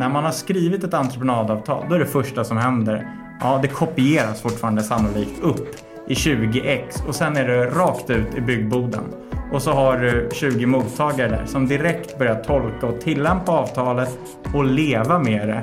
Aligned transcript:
när 0.00 0.08
man 0.08 0.24
har 0.24 0.32
skrivit 0.32 0.84
ett 0.84 0.94
entreprenadavtal, 0.94 1.86
då 1.88 1.94
är 1.94 1.98
det 1.98 2.06
första 2.06 2.44
som 2.44 2.56
händer, 2.56 3.06
ja 3.40 3.58
det 3.62 3.68
kopieras 3.68 4.42
fortfarande 4.42 4.82
sannolikt 4.82 5.42
upp 5.42 5.68
i 6.08 6.14
20x 6.14 7.06
och 7.08 7.14
sen 7.14 7.36
är 7.36 7.48
det 7.48 7.66
rakt 7.66 8.10
ut 8.10 8.34
i 8.34 8.40
byggboden. 8.40 9.04
Och 9.52 9.62
så 9.62 9.72
har 9.72 9.94
eh, 9.94 10.00
du 10.00 10.28
20 10.32 10.66
mottagare 10.66 11.28
där 11.28 11.46
som 11.46 11.66
direkt 11.66 12.18
börjar 12.18 12.34
tolka 12.34 12.86
och 12.86 13.00
tillämpa 13.00 13.52
avtalet 13.52 14.18
och 14.54 14.64
leva 14.64 15.18
med 15.18 15.48
det 15.48 15.62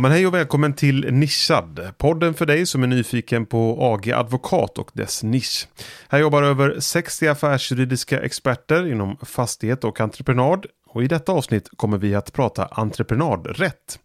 Ja, 0.00 0.02
men 0.02 0.12
hej 0.12 0.26
och 0.26 0.34
välkommen 0.34 0.72
till 0.72 1.12
Nischad, 1.12 1.80
podden 1.98 2.34
för 2.34 2.46
dig 2.46 2.66
som 2.66 2.82
är 2.82 2.86
nyfiken 2.86 3.46
på 3.46 3.76
AG 3.80 4.10
Advokat 4.10 4.78
och 4.78 4.90
dess 4.92 5.22
nisch. 5.22 5.68
Här 6.08 6.18
jobbar 6.18 6.42
över 6.42 6.80
60 6.80 7.28
affärsjuridiska 7.28 8.20
experter 8.20 8.92
inom 8.92 9.16
fastighet 9.22 9.84
och 9.84 10.00
entreprenad 10.00 10.66
och 10.86 11.02
i 11.04 11.08
detta 11.08 11.32
avsnitt 11.32 11.68
kommer 11.76 11.98
vi 11.98 12.14
att 12.14 12.32
prata 12.32 12.66
entreprenadrätt. 12.66 13.98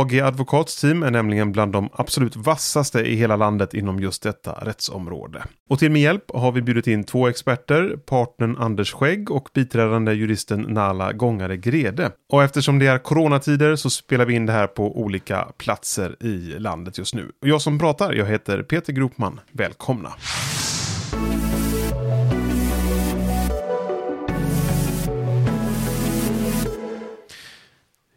AG 0.00 0.20
Advokats 0.20 0.80
team 0.80 1.02
är 1.02 1.10
nämligen 1.10 1.52
bland 1.52 1.72
de 1.72 1.88
absolut 1.92 2.36
vassaste 2.36 3.00
i 3.00 3.16
hela 3.16 3.36
landet 3.36 3.74
inom 3.74 4.00
just 4.00 4.22
detta 4.22 4.52
rättsområde. 4.52 5.42
Och 5.70 5.78
till 5.78 5.90
min 5.90 6.02
hjälp 6.02 6.24
har 6.34 6.52
vi 6.52 6.62
bjudit 6.62 6.86
in 6.86 7.04
två 7.04 7.28
experter, 7.28 7.96
partnern 8.06 8.56
Anders 8.56 8.92
Skägg 8.92 9.30
och 9.30 9.48
biträdande 9.54 10.12
juristen 10.12 10.60
Nala 10.60 11.12
Gångare 11.12 11.56
Grede. 11.56 12.10
Och 12.32 12.42
eftersom 12.42 12.78
det 12.78 12.86
är 12.86 12.98
coronatider 12.98 13.76
så 13.76 13.90
spelar 13.90 14.24
vi 14.24 14.34
in 14.34 14.46
det 14.46 14.52
här 14.52 14.66
på 14.66 15.00
olika 15.00 15.48
platser 15.56 16.16
i 16.20 16.58
landet 16.58 16.98
just 16.98 17.14
nu. 17.14 17.32
Och 17.42 17.48
jag 17.48 17.62
som 17.62 17.78
pratar, 17.78 18.12
jag 18.12 18.26
heter 18.26 18.62
Peter 18.62 18.92
Gropman. 18.92 19.40
Välkomna! 19.50 20.12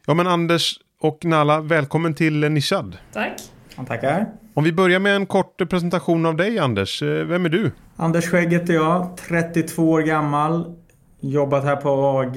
Ja 0.08 0.14
men 0.14 0.28
Anders, 0.28 0.80
och 1.00 1.26
Nala, 1.26 1.62
välkommen 1.62 2.14
till 2.14 2.52
Nishad. 2.52 2.98
Tack. 3.14 3.42
Tackar. 3.88 4.26
Om 4.54 4.64
vi 4.64 4.74
börjar 4.74 5.00
med 5.00 5.16
en 5.16 5.26
kort 5.26 5.70
presentation 5.70 6.26
av 6.26 6.36
dig 6.36 6.60
Anders. 6.60 7.04
Eh, 7.04 7.26
vem 7.26 7.46
är 7.46 7.50
du? 7.50 7.72
Anders 7.96 8.26
Skägg 8.26 8.54
heter 8.54 8.74
jag, 8.74 9.18
32 9.18 9.92
år 9.92 10.02
gammal. 10.02 10.76
Jobbat 11.20 11.64
här 11.64 11.76
på 11.76 11.90
AG 11.90 12.36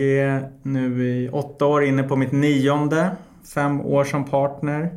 nu 0.62 1.08
i 1.08 1.28
åtta 1.28 1.66
år, 1.66 1.84
inne 1.84 2.02
på 2.02 2.16
mitt 2.16 2.32
nionde. 2.32 3.10
Fem 3.54 3.80
år 3.80 4.04
som 4.04 4.24
partner. 4.24 4.90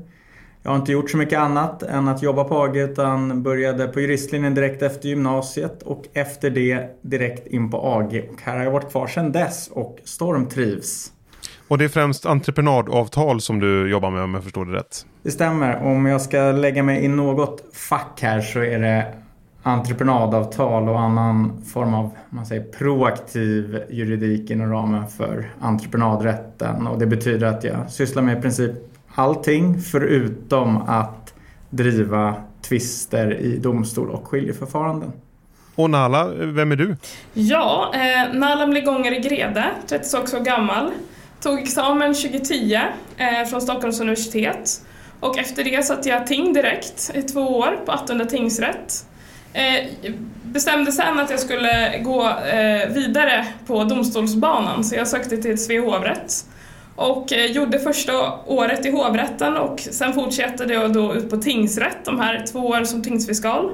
Jag 0.64 0.72
har 0.72 0.78
inte 0.78 0.92
gjort 0.92 1.10
så 1.10 1.18
mycket 1.18 1.40
annat 1.40 1.84
än 1.84 2.08
att 2.08 2.24
jobba 2.24 2.44
på 2.44 2.56
AG 2.56 2.78
utan 2.78 3.44
började 3.44 3.88
på 3.88 4.00
juristlinjen 4.00 4.56
direkt 4.56 4.82
efter 4.82 5.10
gymnasiet 5.10 5.84
och 5.84 6.04
efter 6.14 6.50
det 6.50 7.00
direkt 7.02 7.48
in 7.48 7.72
på 7.72 7.78
AG. 7.78 8.30
Och 8.34 8.42
här 8.42 8.58
har 8.58 8.64
jag 8.64 8.72
varit 8.72 8.92
kvar 8.92 9.08
sedan 9.08 9.32
dess 9.32 9.68
och 9.68 10.00
stormtrivs. 10.04 11.12
Och 11.72 11.78
det 11.78 11.84
är 11.84 11.90
främst 11.90 12.26
entreprenadavtal 12.26 13.42
som 13.42 13.60
du 13.60 13.90
jobbar 13.90 14.12
med 14.12 14.24
om 14.24 14.34
jag 14.34 14.44
förstår 14.44 14.66
det 14.66 14.78
rätt? 14.78 15.06
Det 15.24 15.32
stämmer. 15.32 15.84
Om 15.84 16.06
jag 16.06 16.22
ska 16.22 16.38
lägga 16.38 16.84
mig 16.84 17.06
i 17.06 17.08
något 17.08 17.64
fack 17.74 18.20
här 18.22 18.42
så 18.42 18.60
är 18.60 18.80
det 18.80 19.14
entreprenadavtal 19.64 20.90
och 20.90 21.00
annan 21.00 21.64
form 21.74 21.94
av 21.94 22.10
man 22.30 22.46
säger, 22.46 22.64
proaktiv 22.64 23.84
juridik 23.90 24.50
inom 24.50 24.72
ramen 24.72 25.08
för 25.08 25.52
entreprenadrätten. 25.60 26.88
Och 26.88 27.00
det 27.00 27.06
betyder 27.06 27.48
att 27.48 27.64
jag 27.64 27.92
sysslar 27.92 28.24
med 28.24 28.38
i 28.38 28.42
princip 28.42 28.72
allting 29.16 29.82
förutom 29.82 30.78
att 30.78 31.34
driva 31.70 32.36
tvister 32.62 33.34
i 33.34 33.58
domstol 33.58 34.10
och 34.10 34.28
skiljeförfaranden. 34.28 35.12
Och 35.76 35.90
Nala, 35.90 36.28
vem 36.28 36.72
är 36.72 36.76
du? 36.76 36.96
Ja, 37.34 37.94
eh, 37.94 38.34
Nala 38.34 38.68
blir 38.68 38.86
gångare 38.86 39.18
i 39.18 39.20
Grede, 39.20 39.66
36 39.88 40.34
år 40.34 40.40
gammal. 40.40 40.92
Tog 41.42 41.60
examen 41.60 42.14
2010 42.14 42.80
eh, 43.18 43.46
från 43.50 43.62
Stockholms 43.62 44.00
universitet. 44.00 44.82
Och 45.20 45.38
efter 45.38 45.64
det 45.64 45.86
satt 45.86 46.06
jag 46.06 46.28
ting 46.28 46.54
direkt 46.54 47.12
i 47.14 47.22
två 47.22 47.42
år 47.42 47.80
på 47.86 47.92
Attunda 47.92 48.26
tingsrätt. 48.26 49.06
Eh, 49.54 49.86
bestämde 50.44 50.92
sen 50.92 51.20
att 51.20 51.30
jag 51.30 51.40
skulle 51.40 51.98
gå 51.98 52.30
eh, 52.30 52.90
vidare 52.90 53.48
på 53.68 53.84
domstolsbanan 53.84 54.84
så 54.84 54.96
jag 54.96 55.08
sökte 55.08 55.38
till 55.38 55.58
Svea 55.58 55.82
hovrätt. 55.82 56.46
Och 56.96 57.34
eh, 57.34 57.46
gjorde 57.46 57.80
första 57.80 58.40
året 58.46 58.86
i 58.86 58.92
hovrätten 58.92 59.58
och 59.58 59.80
sen 59.80 60.14
fortsatte 60.14 60.64
jag 60.64 60.94
då 60.94 61.16
ut 61.16 61.30
på 61.30 61.38
tingsrätt, 61.38 62.06
de 62.06 62.20
här 62.20 62.46
två 62.52 62.60
åren 62.60 62.86
som 62.86 63.04
tingsfiskal. 63.04 63.72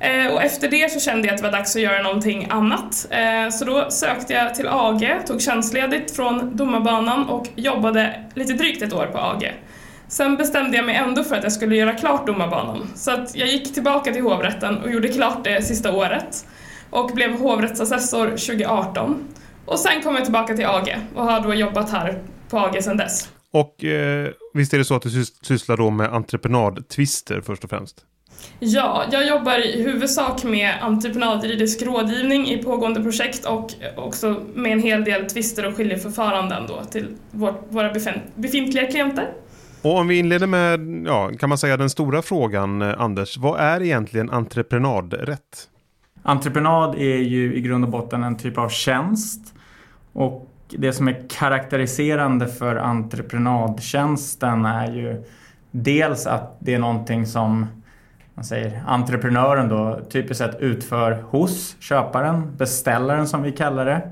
Eh, 0.00 0.32
och 0.32 0.42
efter 0.42 0.68
det 0.68 0.92
så 0.92 1.00
kände 1.00 1.28
jag 1.28 1.34
att 1.34 1.42
det 1.42 1.50
var 1.50 1.58
dags 1.58 1.76
att 1.76 1.82
göra 1.82 2.02
någonting 2.02 2.46
annat. 2.50 3.06
Eh, 3.10 3.50
så 3.50 3.64
då 3.64 3.90
sökte 3.90 4.32
jag 4.32 4.54
till 4.54 4.68
AG, 4.68 5.18
tog 5.26 5.42
tjänstledigt 5.42 6.16
från 6.16 6.56
domarbanan 6.56 7.28
och 7.28 7.48
jobbade 7.54 8.24
lite 8.34 8.52
drygt 8.52 8.82
ett 8.82 8.92
år 8.92 9.06
på 9.06 9.18
AG. 9.18 9.52
Sen 10.08 10.36
bestämde 10.36 10.76
jag 10.76 10.86
mig 10.86 10.94
ändå 10.96 11.24
för 11.24 11.36
att 11.36 11.42
jag 11.42 11.52
skulle 11.52 11.76
göra 11.76 11.92
klart 11.92 12.26
domarbanan. 12.26 12.88
Så 12.94 13.10
att 13.10 13.36
jag 13.36 13.48
gick 13.48 13.74
tillbaka 13.74 14.12
till 14.12 14.22
hovrätten 14.22 14.78
och 14.78 14.92
gjorde 14.92 15.08
klart 15.08 15.44
det 15.44 15.62
sista 15.62 15.92
året. 15.92 16.46
Och 16.90 17.10
blev 17.14 17.38
hovrättsassessor 17.38 18.26
2018. 18.26 19.24
Och 19.66 19.78
sen 19.78 20.02
kom 20.02 20.14
jag 20.14 20.24
tillbaka 20.24 20.56
till 20.56 20.66
AG 20.66 20.96
och 21.14 21.24
har 21.24 21.40
då 21.40 21.54
jobbat 21.54 21.90
här 21.90 22.22
på 22.50 22.58
AG 22.58 22.82
sedan 22.82 22.96
dess. 22.96 23.28
Och 23.50 23.84
eh, 23.84 24.30
visst 24.54 24.74
är 24.74 24.78
det 24.78 24.84
så 24.84 24.94
att 24.94 25.02
du 25.02 25.24
sysslar 25.42 25.76
då 25.76 25.90
med 25.90 26.14
entreprenadtvister 26.14 27.40
först 27.40 27.64
och 27.64 27.70
främst? 27.70 28.04
Ja, 28.58 29.04
jag 29.12 29.26
jobbar 29.26 29.66
i 29.66 29.82
huvudsak 29.82 30.44
med 30.44 30.74
entreprenadjuridisk 30.82 31.82
rådgivning 31.82 32.48
i 32.48 32.62
pågående 32.62 33.02
projekt 33.02 33.44
och 33.44 33.74
också 33.96 34.40
med 34.54 34.72
en 34.72 34.80
hel 34.80 35.04
del 35.04 35.26
tvister 35.26 35.66
och 35.66 35.76
skiljeförfaranden 35.76 36.66
då 36.66 36.84
till 36.84 37.16
våra 37.70 37.92
befintliga 38.34 38.86
klienter. 38.86 39.28
Och 39.82 39.98
om 39.98 40.08
vi 40.08 40.18
inleder 40.18 40.46
med, 40.46 40.80
ja, 41.06 41.30
kan 41.38 41.48
man 41.48 41.58
säga 41.58 41.76
den 41.76 41.90
stora 41.90 42.22
frågan, 42.22 42.82
eh, 42.82 43.00
Anders. 43.00 43.36
Vad 43.36 43.60
är 43.60 43.82
egentligen 43.82 44.30
entreprenadrätt? 44.30 45.68
Entreprenad 46.22 46.94
är 46.94 47.16
ju 47.16 47.54
i 47.54 47.60
grund 47.60 47.84
och 47.84 47.90
botten 47.90 48.22
en 48.22 48.36
typ 48.36 48.58
av 48.58 48.68
tjänst. 48.68 49.54
Och 50.12 50.50
det 50.68 50.92
som 50.92 51.08
är 51.08 51.28
karaktäriserande 51.28 52.48
för 52.48 52.76
entreprenadtjänsten 52.76 54.64
är 54.64 54.92
ju 54.92 55.24
dels 55.70 56.26
att 56.26 56.56
det 56.60 56.74
är 56.74 56.78
någonting 56.78 57.26
som 57.26 57.66
man 58.34 58.44
säger, 58.44 58.82
entreprenören 58.86 59.68
då 59.68 60.00
typiskt 60.10 60.38
sett 60.38 60.60
utför 60.60 61.12
hos 61.12 61.76
köparen, 61.80 62.56
beställaren 62.56 63.28
som 63.28 63.42
vi 63.42 63.52
kallar 63.52 63.84
det. 63.84 64.10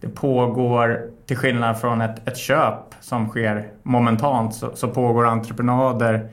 Det 0.00 0.08
pågår, 0.08 1.10
till 1.26 1.36
skillnad 1.36 1.80
från 1.80 2.00
ett, 2.00 2.28
ett 2.28 2.36
köp 2.36 2.94
som 3.00 3.28
sker 3.28 3.68
momentant, 3.82 4.54
så, 4.54 4.70
så 4.74 4.88
pågår 4.88 5.26
entreprenader 5.26 6.28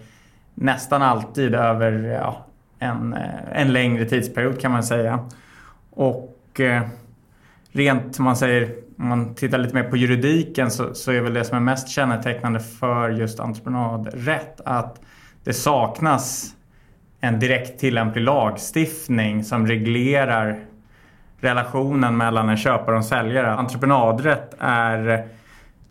nästan 0.54 1.02
alltid 1.02 1.56
över 1.56 1.92
ja, 1.92 2.46
en, 2.80 3.14
eh, 3.14 3.62
en 3.62 3.74
längre 3.74 4.06
tidsperiod 4.06 4.60
kan 4.60 4.72
man 4.72 4.84
säga. 4.84 5.20
Och 5.92 6.60
eh, 6.60 6.82
rent, 7.72 8.20
man 8.20 8.36
säger, 8.36 8.76
om 8.98 9.08
man 9.08 9.36
tittar 9.36 9.58
lite 9.58 9.76
mer 9.76 9.84
på 9.84 9.98
juridiken 9.98 10.72
så, 10.72 10.94
så 10.94 11.12
är 11.12 11.22
väl 11.22 11.34
det 11.34 11.44
som 11.44 11.58
är 11.58 11.62
mest 11.62 11.90
kännetecknande 11.90 12.60
för 12.60 13.10
just 13.10 13.40
entreprenadrätt 13.40 14.62
att 14.66 15.02
det 15.44 15.54
saknas 15.54 16.56
en 17.22 17.40
direkt 17.40 17.80
tillämplig 17.80 18.22
lagstiftning 18.22 19.44
som 19.44 19.68
reglerar 19.68 20.60
relationen 21.40 22.18
mellan 22.18 22.50
en 22.50 22.58
köpare 22.58 22.92
och 22.92 22.98
en 22.98 23.04
säljare. 23.04 23.54
Entreprenadrätt 23.54 24.56
är 24.60 25.28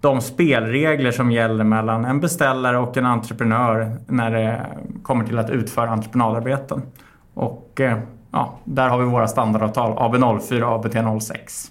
de 0.01 0.21
spelregler 0.21 1.11
som 1.11 1.33
gäller 1.33 1.65
mellan 1.65 2.05
en 2.05 2.21
beställare 2.21 2.79
och 2.79 2.97
en 2.97 3.07
entreprenör 3.07 3.97
när 4.07 4.31
det 4.31 4.67
kommer 5.03 5.25
till 5.25 5.39
att 5.39 5.51
utföra 5.51 5.91
entreprenadarbeten. 5.91 6.83
Och 7.35 7.81
eh, 7.81 7.99
ja, 8.31 8.59
där 8.65 8.89
har 8.89 8.99
vi 8.99 9.05
våra 9.05 9.29
standardavtal 9.29 9.93
AB04 9.93 10.63
och 10.63 10.85
ABT06. 10.85 11.71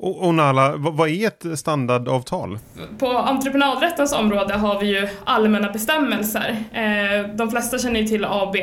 Och, 0.00 0.26
och 0.26 0.34
Nala, 0.34 0.76
vad 0.76 1.08
är 1.08 1.26
ett 1.26 1.58
standardavtal? 1.58 2.58
På 2.98 3.06
entreprenadrättens 3.06 4.12
område 4.12 4.54
har 4.54 4.80
vi 4.80 4.86
ju 4.86 5.08
allmänna 5.24 5.72
bestämmelser. 5.72 6.56
Eh, 6.72 7.36
de 7.36 7.50
flesta 7.50 7.78
känner 7.78 8.00
ju 8.00 8.06
till 8.06 8.24
AB 8.24 8.56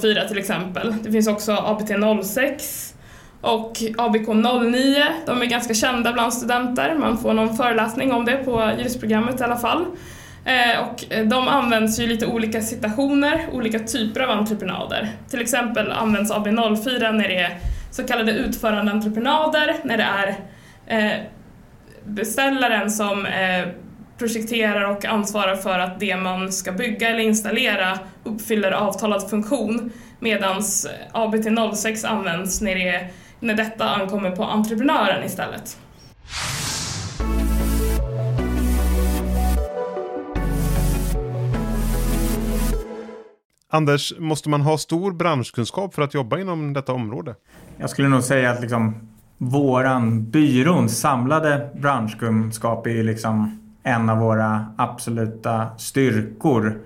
04 0.00 0.28
till 0.28 0.38
exempel. 0.38 0.94
Det 1.02 1.12
finns 1.12 1.28
också 1.28 1.52
ABT 1.52 1.90
06 2.24 2.94
och 3.40 3.82
ABK 3.98 4.26
09. 4.28 5.04
De 5.26 5.42
är 5.42 5.46
ganska 5.46 5.74
kända 5.74 6.12
bland 6.12 6.34
studenter. 6.34 6.94
Man 6.98 7.18
får 7.18 7.32
någon 7.32 7.56
föreläsning 7.56 8.12
om 8.12 8.24
det 8.24 8.36
på 8.36 8.72
juristprogrammet 8.78 9.40
i 9.40 9.44
alla 9.44 9.56
fall. 9.56 9.86
Eh, 10.44 10.80
och 10.80 11.04
de 11.30 11.48
används 11.48 12.00
ju 12.00 12.04
i 12.04 12.06
lite 12.06 12.26
olika 12.26 12.60
situationer, 12.60 13.46
olika 13.52 13.78
typer 13.78 14.20
av 14.20 14.30
entreprenader. 14.30 15.08
Till 15.30 15.40
exempel 15.40 15.92
används 15.92 16.30
AB 16.30 16.44
04 16.84 17.12
när 17.12 17.28
det 17.28 17.38
är 17.38 17.58
så 17.94 18.04
kallade 18.04 18.32
utförande 18.32 18.92
entreprenader 18.92 19.76
när 19.84 19.96
det 19.96 20.02
är 20.02 20.36
eh, 20.86 21.20
beställaren 22.04 22.90
som 22.90 23.26
eh, 23.26 23.68
projekterar 24.18 24.90
och 24.90 25.04
ansvarar 25.04 25.56
för 25.56 25.78
att 25.78 26.00
det 26.00 26.16
man 26.16 26.52
ska 26.52 26.72
bygga 26.72 27.08
eller 27.08 27.18
installera 27.18 27.98
uppfyller 28.24 28.72
avtalad 28.72 29.30
funktion 29.30 29.92
medan 30.18 30.60
ABT06 31.12 32.06
används 32.06 32.60
när, 32.60 32.74
det, 32.74 33.06
när 33.40 33.54
detta 33.54 33.88
ankommer 33.88 34.30
på 34.30 34.44
entreprenören 34.44 35.24
istället. 35.24 35.76
Anders, 43.74 44.12
måste 44.18 44.48
man 44.48 44.60
ha 44.60 44.78
stor 44.78 45.12
branschkunskap 45.12 45.94
för 45.94 46.02
att 46.02 46.14
jobba 46.14 46.38
inom 46.38 46.72
detta 46.72 46.92
område? 46.92 47.34
Jag 47.76 47.90
skulle 47.90 48.08
nog 48.08 48.22
säga 48.22 48.50
att 48.50 48.60
liksom 48.60 48.94
våran 49.38 50.30
byråns 50.30 51.00
samlade 51.00 51.70
branschkunskap 51.74 52.86
är 52.86 53.02
liksom 53.02 53.60
en 53.82 54.10
av 54.10 54.18
våra 54.18 54.66
absoluta 54.78 55.66
styrkor. 55.78 56.78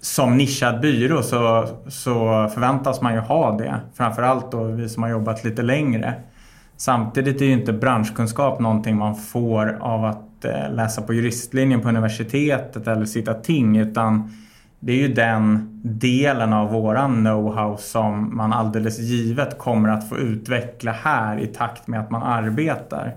Som 0.00 0.36
nischad 0.36 0.80
byrå 0.80 1.22
så, 1.22 1.68
så 1.88 2.48
förväntas 2.54 3.00
man 3.00 3.14
ju 3.14 3.20
ha 3.20 3.58
det. 3.58 3.80
Framförallt 3.94 4.52
då 4.52 4.64
vi 4.64 4.88
som 4.88 5.02
har 5.02 5.10
jobbat 5.10 5.44
lite 5.44 5.62
längre. 5.62 6.14
Samtidigt 6.76 7.40
är 7.40 7.44
ju 7.44 7.52
inte 7.52 7.72
branschkunskap 7.72 8.60
någonting 8.60 8.96
man 8.96 9.16
får 9.16 9.78
av 9.80 10.04
att 10.04 10.44
eh, 10.44 10.72
läsa 10.72 11.02
på 11.02 11.14
juristlinjen 11.14 11.80
på 11.80 11.88
universitetet 11.88 12.86
eller 12.88 13.04
sitta 13.04 13.34
ting 13.34 13.76
utan 13.76 14.30
det 14.80 14.92
är 14.92 14.96
ju 14.96 15.14
den 15.14 15.68
delen 15.82 16.52
av 16.52 16.72
våran 16.72 17.26
know-how 17.26 17.76
som 17.76 18.36
man 18.36 18.52
alldeles 18.52 18.98
givet 18.98 19.58
kommer 19.58 19.88
att 19.88 20.08
få 20.08 20.18
utveckla 20.18 20.92
här 20.92 21.38
i 21.38 21.46
takt 21.46 21.86
med 21.86 22.00
att 22.00 22.10
man 22.10 22.22
arbetar. 22.22 23.14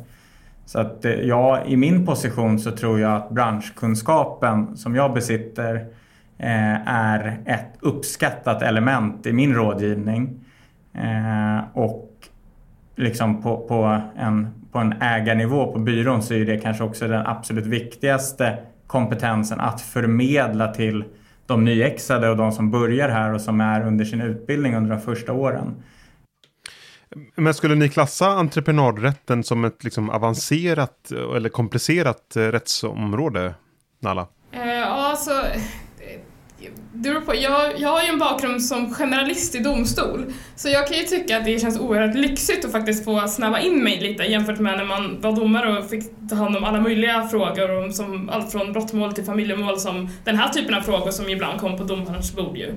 Så 0.65 0.79
att 0.79 1.05
eh, 1.05 1.11
ja, 1.11 1.63
i 1.65 1.77
min 1.77 2.05
position 2.05 2.59
så 2.59 2.71
tror 2.71 2.99
jag 2.99 3.15
att 3.15 3.29
branschkunskapen 3.29 4.77
som 4.77 4.95
jag 4.95 5.13
besitter 5.13 5.75
eh, 6.37 6.87
är 6.87 7.37
ett 7.45 7.77
uppskattat 7.79 8.61
element 8.61 9.25
i 9.25 9.33
min 9.33 9.53
rådgivning. 9.53 10.39
Eh, 10.93 11.63
och 11.73 12.09
liksom 12.95 13.41
på, 13.41 13.57
på, 13.57 14.01
en, 14.17 14.47
på 14.71 14.79
en 14.79 14.93
ägarnivå 15.01 15.73
på 15.73 15.79
byrån 15.79 16.23
så 16.23 16.33
är 16.33 16.45
det 16.45 16.57
kanske 16.57 16.83
också 16.83 17.07
den 17.07 17.25
absolut 17.25 17.65
viktigaste 17.65 18.57
kompetensen 18.87 19.59
att 19.59 19.81
förmedla 19.81 20.67
till 20.67 21.03
de 21.45 21.65
nyexade 21.65 22.29
och 22.29 22.37
de 22.37 22.51
som 22.51 22.71
börjar 22.71 23.09
här 23.09 23.33
och 23.33 23.41
som 23.41 23.61
är 23.61 23.87
under 23.87 24.05
sin 24.05 24.21
utbildning 24.21 24.75
under 24.75 24.95
de 24.95 25.01
första 25.01 25.33
åren. 25.33 25.83
Men 27.35 27.53
skulle 27.53 27.75
ni 27.75 27.89
klassa 27.89 28.27
entreprenadrätten 28.27 29.43
som 29.43 29.65
ett 29.65 29.83
liksom 29.83 30.09
avancerat 30.09 31.11
eller 31.35 31.49
komplicerat 31.49 32.33
rättsområde, 32.35 33.53
Nalla? 33.99 34.27
Uh, 34.55 34.73
ja, 34.73 34.85
alltså 34.85 35.31
det 36.93 37.21
på. 37.21 37.35
Jag, 37.35 37.79
jag 37.79 37.89
har 37.89 38.01
ju 38.01 38.07
en 38.07 38.19
bakgrund 38.19 38.63
som 38.63 38.93
generalist 38.93 39.55
i 39.55 39.59
domstol, 39.59 40.33
så 40.55 40.69
jag 40.69 40.87
kan 40.87 40.97
ju 40.97 41.03
tycka 41.03 41.37
att 41.37 41.45
det 41.45 41.59
känns 41.59 41.79
oerhört 41.79 42.15
lyxigt 42.15 42.65
att 42.65 42.71
faktiskt 42.71 43.05
få 43.05 43.27
snabba 43.27 43.59
in 43.59 43.83
mig 43.83 43.99
lite 43.99 44.23
jämfört 44.23 44.59
med 44.59 44.77
när 44.77 44.85
man 44.85 45.21
var 45.21 45.31
domare 45.31 45.77
och 45.77 45.89
fick 45.89 46.03
ta 46.29 46.35
hand 46.35 46.57
om 46.57 46.63
alla 46.63 46.81
möjliga 46.81 47.27
frågor, 47.27 47.83
om, 47.83 47.91
som 47.91 48.29
allt 48.29 48.51
från 48.51 48.73
brottmål 48.73 49.13
till 49.13 49.23
familjemål, 49.23 49.79
som 49.79 50.09
den 50.23 50.35
här 50.35 50.49
typen 50.49 50.75
av 50.75 50.81
frågor 50.81 51.11
som 51.11 51.29
ibland 51.29 51.59
kom 51.59 51.77
på 51.77 51.83
domarens 51.83 52.35
bord 52.35 52.57
ju. 52.57 52.73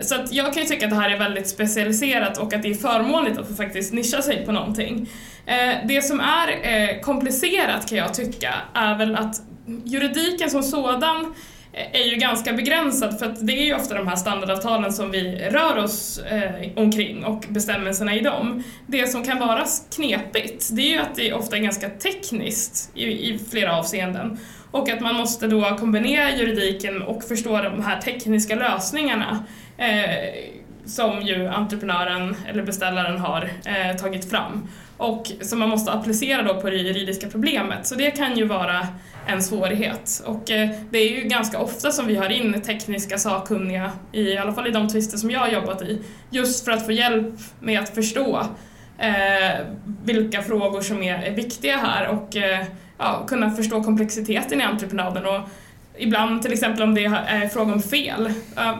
Så 0.00 0.14
att 0.14 0.32
jag 0.32 0.54
kan 0.54 0.62
ju 0.62 0.68
tycka 0.68 0.86
att 0.86 0.90
det 0.90 0.96
här 0.96 1.10
är 1.10 1.18
väldigt 1.18 1.48
specialiserat 1.48 2.38
och 2.38 2.52
att 2.52 2.62
det 2.62 2.70
är 2.70 2.74
förmånligt 2.74 3.38
att 3.38 3.48
få 3.48 3.54
faktiskt 3.54 3.92
nischa 3.92 4.22
sig 4.22 4.46
på 4.46 4.52
någonting. 4.52 5.10
Eh, 5.46 5.86
det 5.88 6.02
som 6.02 6.20
är 6.20 6.48
eh, 6.48 7.00
komplicerat 7.00 7.88
kan 7.88 7.98
jag 7.98 8.14
tycka 8.14 8.54
är 8.74 8.98
väl 8.98 9.16
att 9.16 9.42
juridiken 9.84 10.50
som 10.50 10.62
sådan 10.62 11.34
Eh, 11.72 12.00
är 12.00 12.04
ju 12.04 12.16
ganska 12.16 12.52
begränsad 12.52 13.18
för 13.18 13.26
att 13.26 13.46
det 13.46 13.52
är 13.52 13.64
ju 13.64 13.74
ofta 13.74 13.94
de 13.94 14.08
här 14.08 14.16
standardavtalen 14.16 14.92
som 14.92 15.10
vi 15.10 15.48
rör 15.50 15.76
oss 15.76 16.18
eh, 16.18 16.70
omkring 16.76 17.24
och 17.24 17.44
bestämmelserna 17.48 18.14
i 18.14 18.20
dem. 18.20 18.62
Det 18.86 19.06
som 19.06 19.24
kan 19.24 19.38
vara 19.38 19.64
knepigt, 19.96 20.68
det 20.72 20.82
är 20.82 20.90
ju 20.90 20.98
att 20.98 21.14
det 21.14 21.32
ofta 21.32 21.56
är 21.56 21.60
ganska 21.60 21.90
tekniskt 21.90 22.90
i, 22.94 23.04
i 23.04 23.38
flera 23.50 23.76
avseenden 23.76 24.38
och 24.70 24.90
att 24.90 25.00
man 25.00 25.14
måste 25.14 25.46
då 25.46 25.76
kombinera 25.80 26.30
juridiken 26.30 27.02
och 27.02 27.24
förstå 27.24 27.62
de 27.62 27.82
här 27.82 28.00
tekniska 28.00 28.54
lösningarna 28.54 29.44
eh, 29.78 30.52
som 30.86 31.22
ju 31.22 31.48
entreprenören 31.48 32.36
eller 32.48 32.62
beställaren 32.62 33.18
har 33.18 33.50
eh, 33.64 33.96
tagit 33.96 34.30
fram 34.30 34.68
och 35.02 35.32
som 35.40 35.58
man 35.58 35.68
måste 35.68 35.92
applicera 35.92 36.42
då 36.42 36.60
på 36.60 36.70
det 36.70 36.76
juridiska 36.76 37.28
problemet. 37.28 37.86
Så 37.86 37.94
det 37.94 38.10
kan 38.10 38.36
ju 38.36 38.44
vara 38.44 38.88
en 39.26 39.42
svårighet. 39.42 40.22
Och 40.26 40.50
eh, 40.50 40.70
det 40.90 40.98
är 40.98 41.22
ju 41.22 41.28
ganska 41.28 41.58
ofta 41.58 41.90
som 41.90 42.06
vi 42.06 42.16
har 42.16 42.28
in 42.28 42.60
tekniska 42.60 43.18
sakkunniga, 43.18 43.92
i 44.12 44.36
alla 44.36 44.52
fall 44.52 44.66
i 44.66 44.70
de 44.70 44.88
tvister 44.88 45.18
som 45.18 45.30
jag 45.30 45.40
har 45.40 45.48
jobbat 45.48 45.82
i, 45.82 46.00
just 46.30 46.64
för 46.64 46.72
att 46.72 46.86
få 46.86 46.92
hjälp 46.92 47.34
med 47.60 47.80
att 47.80 47.94
förstå 47.94 48.46
eh, 48.98 49.66
vilka 50.04 50.42
frågor 50.42 50.80
som 50.80 51.02
är, 51.02 51.22
är 51.22 51.30
viktiga 51.30 51.76
här 51.76 52.08
och 52.08 52.36
eh, 52.36 52.64
ja, 52.98 53.26
kunna 53.26 53.50
förstå 53.50 53.82
komplexiteten 53.82 54.60
i 54.60 54.64
entreprenaden. 54.64 55.26
Och 55.26 55.40
ibland, 55.96 56.42
till 56.42 56.52
exempel 56.52 56.82
om 56.82 56.94
det 56.94 57.04
är 57.04 57.48
fråga 57.48 57.72
om 57.72 57.82
fel, 57.82 58.26
eh, 58.56 58.76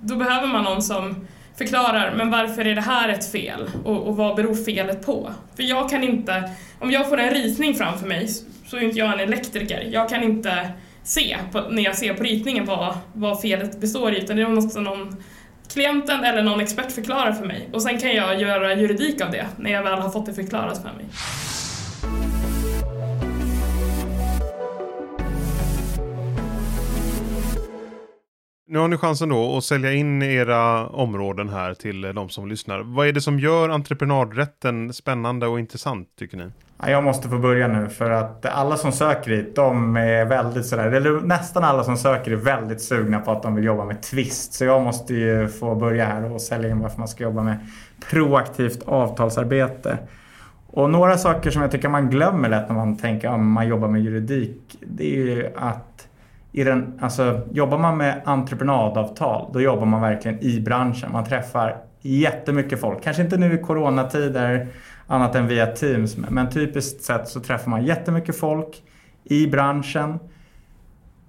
då 0.00 0.16
behöver 0.16 0.46
man 0.46 0.64
någon 0.64 0.82
som 0.82 1.26
förklarar, 1.60 2.14
men 2.16 2.30
varför 2.30 2.66
är 2.66 2.74
det 2.74 2.80
här 2.80 3.08
ett 3.08 3.32
fel 3.32 3.70
och, 3.84 4.08
och 4.08 4.16
vad 4.16 4.36
beror 4.36 4.54
felet 4.54 5.06
på? 5.06 5.30
För 5.56 5.62
jag 5.62 5.90
kan 5.90 6.02
inte, 6.02 6.50
om 6.78 6.90
jag 6.90 7.08
får 7.08 7.20
en 7.20 7.30
ritning 7.30 7.74
framför 7.74 8.06
mig 8.06 8.28
så 8.66 8.76
är 8.76 8.80
inte 8.80 8.98
jag 8.98 9.12
en 9.12 9.20
elektriker. 9.20 9.88
Jag 9.92 10.08
kan 10.08 10.22
inte 10.22 10.70
se 11.02 11.36
på, 11.52 11.60
när 11.60 11.82
jag 11.82 11.96
ser 11.96 12.14
på 12.14 12.22
ritningen 12.22 12.66
vad, 12.66 12.98
vad 13.12 13.40
felet 13.40 13.80
består 13.80 14.12
i 14.12 14.18
utan 14.18 14.36
det 14.36 14.48
måste 14.48 14.80
någon 14.80 15.16
klienten 15.72 16.24
eller 16.24 16.42
någon 16.42 16.60
expert 16.60 16.92
förklara 16.92 17.34
för 17.34 17.46
mig 17.46 17.68
och 17.72 17.82
sen 17.82 18.00
kan 18.00 18.14
jag 18.14 18.40
göra 18.40 18.74
juridik 18.74 19.20
av 19.20 19.30
det 19.30 19.46
när 19.56 19.70
jag 19.70 19.82
väl 19.82 19.98
har 19.98 20.10
fått 20.10 20.26
det 20.26 20.34
förklarat 20.34 20.82
för 20.82 20.92
mig. 20.92 21.06
Nu 28.72 28.78
har 28.78 28.88
ni 28.88 28.96
chansen 28.96 29.28
då 29.28 29.56
att 29.56 29.64
sälja 29.64 29.92
in 29.92 30.22
era 30.22 30.86
områden 30.86 31.48
här 31.48 31.74
till 31.74 32.04
eh, 32.04 32.10
de 32.10 32.28
som 32.28 32.48
lyssnar. 32.48 32.80
Vad 32.80 33.08
är 33.08 33.12
det 33.12 33.20
som 33.20 33.38
gör 33.38 33.68
entreprenadrätten 33.68 34.92
spännande 34.92 35.46
och 35.46 35.58
intressant 35.58 36.08
tycker 36.18 36.36
ni? 36.36 36.50
Jag 36.86 37.04
måste 37.04 37.28
få 37.28 37.38
börja 37.38 37.68
nu 37.68 37.88
för 37.88 38.10
att 38.10 38.46
alla 38.46 38.76
som 38.76 38.92
söker 38.92 39.30
hit, 39.30 39.56
de 39.56 39.96
är 39.96 40.24
väldigt 40.24 40.66
sådär, 40.66 40.92
eller 40.92 41.20
nästan 41.20 41.64
alla 41.64 41.84
som 41.84 41.96
söker 41.96 42.30
är 42.30 42.36
väldigt 42.36 42.80
sugna 42.80 43.20
på 43.20 43.30
att 43.30 43.42
de 43.42 43.54
vill 43.54 43.64
jobba 43.64 43.84
med 43.84 44.02
twist. 44.02 44.52
Så 44.52 44.64
jag 44.64 44.82
måste 44.82 45.14
ju 45.14 45.48
få 45.48 45.74
börja 45.74 46.04
här 46.04 46.32
och 46.32 46.40
sälja 46.40 46.70
in 46.70 46.78
varför 46.78 46.98
man 46.98 47.08
ska 47.08 47.24
jobba 47.24 47.42
med 47.42 47.66
proaktivt 48.10 48.82
avtalsarbete. 48.82 49.98
Och 50.66 50.90
några 50.90 51.18
saker 51.18 51.50
som 51.50 51.62
jag 51.62 51.70
tycker 51.70 51.88
man 51.88 52.10
glömmer 52.10 52.48
lätt 52.48 52.68
när 52.68 52.76
man 52.76 52.96
tänker 52.96 53.28
att 53.28 53.40
man 53.40 53.68
jobbar 53.68 53.88
med 53.88 54.02
juridik, 54.02 54.76
det 54.80 55.04
är 55.04 55.16
ju 55.16 55.50
att 55.56 56.06
i 56.52 56.64
den, 56.64 56.98
alltså, 57.00 57.40
jobbar 57.52 57.78
man 57.78 57.96
med 57.96 58.20
entreprenadavtal, 58.24 59.50
då 59.52 59.60
jobbar 59.60 59.86
man 59.86 60.00
verkligen 60.00 60.44
i 60.44 60.60
branschen. 60.60 61.12
Man 61.12 61.24
träffar 61.24 61.76
jättemycket 62.00 62.80
folk. 62.80 63.02
Kanske 63.02 63.22
inte 63.22 63.36
nu 63.36 63.54
i 63.54 63.58
coronatider, 63.58 64.68
annat 65.06 65.34
än 65.34 65.46
via 65.46 65.66
Teams. 65.66 66.16
Men 66.16 66.50
typiskt 66.50 67.04
sett 67.04 67.28
så 67.28 67.40
träffar 67.40 67.70
man 67.70 67.84
jättemycket 67.84 68.38
folk 68.38 68.82
i 69.24 69.46
branschen. 69.46 70.18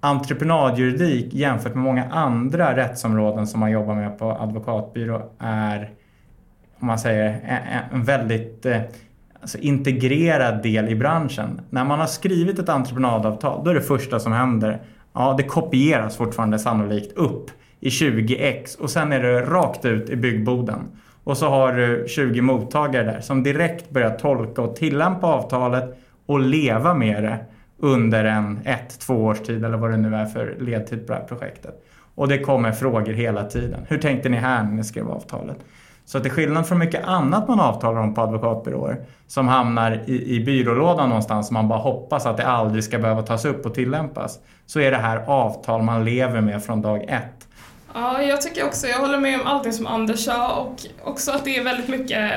Entreprenadjuridik 0.00 1.34
jämfört 1.34 1.74
med 1.74 1.84
många 1.84 2.04
andra 2.04 2.76
rättsområden 2.76 3.46
som 3.46 3.60
man 3.60 3.70
jobbar 3.70 3.94
med 3.94 4.18
på 4.18 4.30
advokatbyrå 4.30 5.30
är, 5.38 5.90
om 6.78 6.86
man 6.86 6.98
säger, 6.98 7.40
en 7.92 8.04
väldigt 8.04 8.66
eh, 8.66 8.80
alltså 9.40 9.58
integrerad 9.58 10.62
del 10.62 10.88
i 10.88 10.94
branschen. 10.94 11.60
När 11.70 11.84
man 11.84 11.98
har 11.98 12.06
skrivit 12.06 12.58
ett 12.58 12.68
entreprenadavtal, 12.68 13.64
då 13.64 13.70
är 13.70 13.74
det 13.74 13.80
första 13.80 14.20
som 14.20 14.32
händer 14.32 14.82
Ja, 15.12 15.34
det 15.36 15.42
kopieras 15.42 16.16
fortfarande 16.16 16.58
sannolikt 16.58 17.12
upp 17.12 17.50
i 17.80 17.88
20x 17.88 18.78
och 18.78 18.90
sen 18.90 19.12
är 19.12 19.22
det 19.22 19.40
rakt 19.40 19.84
ut 19.84 20.10
i 20.10 20.16
byggboden. 20.16 20.78
Och 21.24 21.36
så 21.36 21.48
har 21.48 21.68
eh, 21.68 21.88
du 21.88 22.04
20 22.08 22.40
mottagare 22.40 23.04
där 23.04 23.20
som 23.20 23.42
direkt 23.42 23.90
börjar 23.90 24.10
tolka 24.10 24.62
och 24.62 24.76
tillämpa 24.76 25.26
avtalet 25.26 25.98
och 26.26 26.40
leva 26.40 26.94
med 26.94 27.22
det 27.22 27.38
under 27.78 28.24
en 28.24 28.60
ett, 28.64 29.00
två 29.00 29.14
års 29.14 29.40
tid 29.40 29.64
eller 29.64 29.76
vad 29.76 29.90
det 29.90 29.96
nu 29.96 30.16
är 30.16 30.26
för 30.26 30.56
ledtid 30.60 31.06
på 31.06 31.12
det 31.12 31.18
här 31.18 31.26
projektet. 31.26 31.84
Och 32.14 32.28
det 32.28 32.38
kommer 32.38 32.72
frågor 32.72 33.12
hela 33.12 33.44
tiden. 33.44 33.80
Hur 33.88 33.98
tänkte 33.98 34.28
ni 34.28 34.36
här 34.36 34.64
när 34.64 34.72
ni 34.72 34.84
skrev 34.84 35.10
avtalet? 35.10 35.56
Så 36.04 36.20
till 36.20 36.30
skillnad 36.30 36.66
från 36.66 36.78
mycket 36.78 37.04
annat 37.04 37.48
man 37.48 37.60
avtalar 37.60 38.00
om 38.00 38.14
på 38.14 38.20
advokatbyråer 38.20 39.00
som 39.26 39.48
hamnar 39.48 40.02
i, 40.06 40.36
i 40.36 40.40
byrålådan 40.44 41.08
någonstans 41.08 41.46
som 41.46 41.54
man 41.54 41.68
bara 41.68 41.78
hoppas 41.78 42.26
att 42.26 42.36
det 42.36 42.46
aldrig 42.46 42.84
ska 42.84 42.98
behöva 42.98 43.22
tas 43.22 43.44
upp 43.44 43.66
och 43.66 43.74
tillämpas. 43.74 44.38
Så 44.66 44.80
är 44.80 44.90
det 44.90 44.96
här 44.96 45.16
avtal 45.26 45.82
man 45.82 46.04
lever 46.04 46.40
med 46.40 46.64
från 46.64 46.82
dag 46.82 47.04
ett. 47.08 47.48
Ja, 47.94 48.22
jag 48.22 48.40
tycker 48.40 48.64
också, 48.66 48.86
jag 48.86 48.98
håller 48.98 49.18
med 49.18 49.40
om 49.40 49.46
allting 49.46 49.72
som 49.72 49.86
Anders 49.86 50.24
sa 50.24 50.52
och 50.52 50.86
också 51.04 51.30
att 51.30 51.44
det 51.44 51.56
är 51.56 51.64
väldigt 51.64 51.88
mycket, 51.88 52.32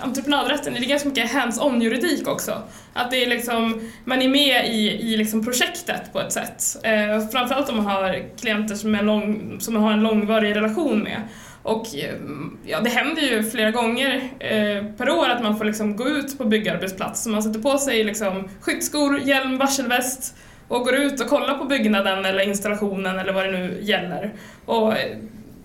entreprenadrätten, 0.00 0.74
det 0.74 0.78
är 0.78 0.88
ganska 0.88 1.08
mycket 1.08 1.32
hands-on 1.32 1.80
juridik 1.82 2.28
också. 2.28 2.52
Att 2.92 3.10
det 3.10 3.24
är 3.24 3.26
liksom, 3.26 3.90
man 4.04 4.22
är 4.22 4.28
med 4.28 4.66
i, 4.66 5.12
i 5.12 5.16
liksom 5.16 5.44
projektet 5.44 6.12
på 6.12 6.20
ett 6.20 6.32
sätt. 6.32 6.62
Eh, 6.82 7.28
framförallt 7.28 7.68
om 7.68 7.76
man 7.76 7.86
har 7.86 8.22
klienter 8.38 8.74
som, 8.74 8.94
är 8.94 9.02
lång, 9.02 9.56
som 9.60 9.74
man 9.74 9.82
har 9.82 9.92
en 9.92 10.02
långvarig 10.02 10.56
relation 10.56 10.98
med. 10.98 11.22
Och 11.66 11.94
eh, 11.96 12.14
ja, 12.64 12.80
det 12.80 12.90
händer 12.90 13.22
ju 13.22 13.42
flera 13.42 13.70
gånger 13.70 14.30
eh, 14.38 14.84
per 14.96 15.10
år 15.10 15.28
att 15.28 15.42
man 15.42 15.58
får 15.58 15.64
liksom 15.64 15.96
gå 15.96 16.08
ut 16.08 16.38
på 16.38 16.44
byggarbetsplats. 16.44 17.22
Så 17.22 17.30
man 17.30 17.42
sätter 17.42 17.60
på 17.60 17.78
sig 17.78 18.04
liksom 18.04 18.48
skyddsskor, 18.60 19.20
hjälm, 19.20 19.58
varselväst 19.58 20.34
och 20.68 20.84
går 20.84 20.94
ut 20.94 21.20
och 21.20 21.28
kollar 21.28 21.58
på 21.58 21.64
byggnaden 21.64 22.24
eller 22.24 22.48
installationen 22.48 23.18
eller 23.18 23.32
vad 23.32 23.44
det 23.44 23.50
nu 23.50 23.78
gäller. 23.80 24.32
Och 24.64 24.92
eh, 24.92 25.16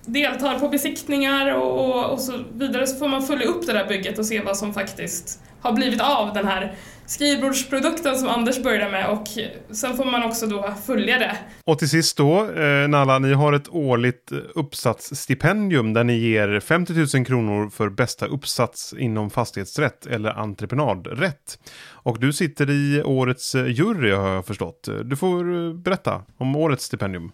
deltar 0.05 0.60
på 0.60 0.70
besiktningar 0.70 1.55
och, 1.55 1.86
och, 1.86 2.13
och, 2.13 2.20
så 2.20 2.34
vidare 2.53 2.88
så 2.88 2.96
får 2.98 3.08
man 3.08 3.24
följa 3.24 3.48
upp 3.48 3.65
det 3.65 3.74
där 3.74 3.88
bygget 3.88 4.20
och 4.20 4.25
se 4.25 4.41
vad 4.41 4.58
som 4.58 4.74
faktiskt 4.74 5.39
har 5.62 5.74
blivit 5.74 6.01
av 6.01 6.34
den 6.34 6.48
här 6.48 6.75
skrivbordsprodukten 7.05 8.17
som 8.17 8.27
Anders 8.27 8.63
började 8.63 8.91
med 8.91 9.10
och 9.10 9.27
sen 9.75 9.98
får 9.98 10.05
man 10.05 10.24
också 10.24 10.48
då 10.48 10.74
följa 10.86 11.20
det. 11.20 11.38
Och 11.65 11.79
till 11.79 11.89
sist 11.89 12.17
då, 12.17 12.51
eh, 12.51 12.88
Nalla, 12.88 13.20
ni 13.20 13.34
har 13.34 13.53
ett 13.53 13.70
årligt 13.70 14.31
uppsatsstipendium 14.55 15.93
där 15.93 16.03
ni 16.03 16.17
ger 16.17 16.60
50 16.60 17.17
000 17.17 17.25
kronor 17.25 17.70
för 17.70 17.89
bästa 17.89 18.25
uppsats 18.25 18.93
inom 18.98 19.29
fastighetsrätt 19.29 20.05
eller 20.05 20.29
entreprenadrätt. 20.29 21.60
Och 22.03 22.20
du 22.20 22.34
sitter 22.34 22.70
i 22.70 23.03
årets 23.03 23.55
jury 23.55 24.12
har 24.12 24.29
jag 24.29 24.46
förstått. 24.46 24.89
Du 25.03 25.15
får 25.15 25.67
eh, 25.67 25.74
berätta 25.74 26.22
om 26.38 26.55
årets 26.55 26.86
stipendium. 26.86 27.31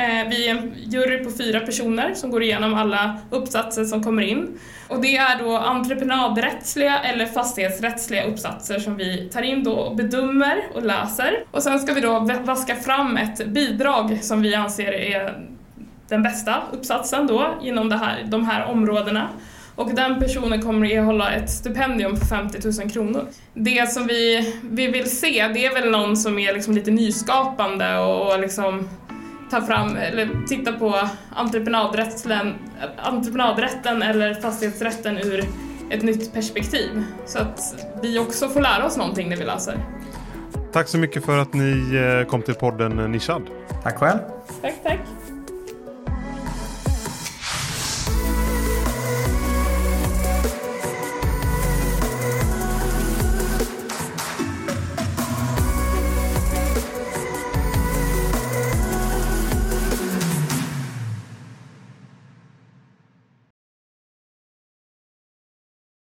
Eh, 0.00 0.28
vi 0.28 0.48
är 0.48 0.50
en 0.50 0.74
jury 0.76 1.24
på 1.24 1.30
fyra 1.30 1.60
personer 1.60 2.14
som 2.14 2.30
går 2.30 2.42
igenom 2.42 2.74
alla 2.74 3.16
uppsatser 3.30 3.84
som 3.84 4.02
kommer 4.02 4.22
in. 4.22 4.58
Och 4.88 5.00
det 5.00 5.16
är 5.16 5.38
då 5.38 5.56
entreprenadrättsliga 5.56 6.98
eller 6.98 7.26
fastighetsrättsliga 7.26 8.24
uppsatser 8.24 8.78
som 8.78 8.96
vi 8.96 9.28
tar 9.28 9.42
in 9.42 9.64
då 9.64 9.72
och 9.72 9.96
bedömer 9.96 10.62
och 10.74 10.82
läser. 10.82 11.44
Och 11.50 11.62
sen 11.62 11.80
ska 11.80 11.92
vi 11.94 12.00
då 12.00 12.28
vaska 12.44 12.76
fram 12.76 13.16
ett 13.16 13.46
bidrag 13.46 14.18
som 14.22 14.42
vi 14.42 14.54
anser 14.54 14.92
är 14.92 15.38
den 16.08 16.22
bästa 16.22 16.62
uppsatsen 16.72 17.26
då 17.26 17.58
inom 17.62 17.88
det 17.88 17.96
här, 17.96 18.24
de 18.28 18.46
här 18.46 18.66
områdena. 18.66 19.28
Och 19.74 19.94
den 19.94 20.20
personen 20.20 20.62
kommer 20.62 20.86
att 20.86 20.92
erhålla 20.92 21.32
ett 21.32 21.50
stipendium 21.50 22.20
på 22.20 22.26
50 22.26 22.58
000 22.80 22.90
kronor. 22.90 23.26
Det 23.54 23.92
som 23.92 24.06
vi, 24.06 24.54
vi 24.62 24.86
vill 24.86 25.10
se, 25.10 25.48
det 25.54 25.66
är 25.66 25.74
väl 25.74 25.90
någon 25.90 26.16
som 26.16 26.38
är 26.38 26.52
liksom 26.52 26.74
lite 26.74 26.90
nyskapande 26.90 27.98
och, 27.98 28.32
och 28.32 28.40
liksom 28.40 28.88
ta 29.50 29.60
fram 29.62 29.96
eller 29.96 30.46
titta 30.46 30.72
på 30.72 31.08
entreprenadrätten, 31.36 32.54
entreprenadrätten 32.96 34.02
eller 34.02 34.34
fastighetsrätten 34.34 35.18
ur 35.18 35.44
ett 35.90 36.02
nytt 36.02 36.32
perspektiv. 36.32 37.04
Så 37.26 37.38
att 37.38 37.86
vi 38.02 38.18
också 38.18 38.48
får 38.48 38.60
lära 38.60 38.86
oss 38.86 38.96
någonting 38.96 39.28
när 39.28 39.36
vi 39.36 39.44
läser. 39.44 39.74
Tack 40.72 40.88
så 40.88 40.98
mycket 40.98 41.24
för 41.24 41.38
att 41.38 41.54
ni 41.54 41.96
eh, 41.96 42.28
kom 42.28 42.42
till 42.42 42.54
podden 42.54 43.12
Nishad. 43.12 43.42
Tack 43.82 43.98
själv. 43.98 44.18
Tack, 44.62 44.74
tack. 44.82 44.98